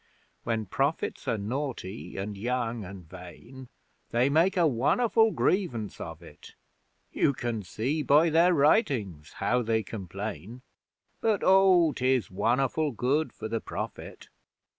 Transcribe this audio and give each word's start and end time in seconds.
When 0.45 0.65
Prophets 0.65 1.27
are 1.27 1.37
naughty 1.37 2.17
and 2.17 2.35
young 2.35 2.83
and 2.83 3.07
vain, 3.07 3.69
They 4.09 4.29
make 4.29 4.57
a 4.57 4.65
won'erful 4.65 5.29
grievance 5.29 6.01
of 6.01 6.23
it; 6.23 6.55
(You 7.11 7.33
can 7.33 7.61
see 7.61 8.01
by 8.01 8.31
their 8.31 8.51
writings 8.51 9.33
how 9.33 9.61
they 9.61 9.83
complain), 9.83 10.63
But 11.19 11.41
Oh, 11.45 11.91
'tis 11.93 12.31
won'erful 12.31 12.93
good 12.93 13.31
for 13.31 13.47
the 13.47 13.61
Prophet! 13.61 14.29